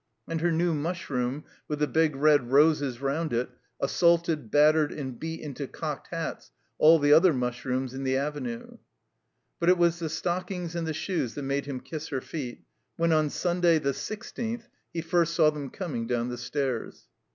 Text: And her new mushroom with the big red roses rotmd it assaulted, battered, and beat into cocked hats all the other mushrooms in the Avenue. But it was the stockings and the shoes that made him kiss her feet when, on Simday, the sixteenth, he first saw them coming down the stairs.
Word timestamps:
And 0.27 0.41
her 0.41 0.51
new 0.51 0.73
mushroom 0.73 1.43
with 1.67 1.77
the 1.77 1.85
big 1.85 2.15
red 2.15 2.51
roses 2.51 2.97
rotmd 2.97 3.33
it 3.33 3.49
assaulted, 3.79 4.49
battered, 4.49 4.91
and 4.91 5.19
beat 5.19 5.41
into 5.41 5.67
cocked 5.67 6.07
hats 6.07 6.49
all 6.79 6.97
the 6.97 7.13
other 7.13 7.33
mushrooms 7.33 7.93
in 7.93 8.03
the 8.03 8.17
Avenue. 8.17 8.79
But 9.59 9.69
it 9.69 9.77
was 9.77 9.99
the 9.99 10.09
stockings 10.09 10.75
and 10.75 10.87
the 10.87 10.93
shoes 10.95 11.35
that 11.35 11.43
made 11.43 11.67
him 11.67 11.81
kiss 11.81 12.07
her 12.07 12.19
feet 12.19 12.63
when, 12.97 13.13
on 13.13 13.27
Simday, 13.27 13.77
the 13.79 13.93
sixteenth, 13.93 14.67
he 14.91 15.01
first 15.01 15.35
saw 15.35 15.51
them 15.51 15.69
coming 15.69 16.07
down 16.07 16.29
the 16.29 16.37
stairs. 16.39 17.07